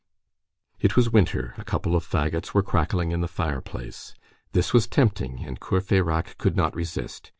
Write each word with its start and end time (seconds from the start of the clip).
It 0.79 0.95
was 0.95 1.11
winter; 1.11 1.53
a 1.59 1.63
couple 1.63 1.95
of 1.95 2.03
fagots 2.03 2.55
were 2.55 2.63
crackling 2.63 3.11
in 3.11 3.21
the 3.21 3.27
fireplace. 3.27 4.15
This 4.51 4.73
was 4.73 4.87
tempting, 4.87 5.45
and 5.45 5.59
Courfeyrac 5.59 6.39
could 6.39 6.55
not 6.55 6.75
resist. 6.75 7.29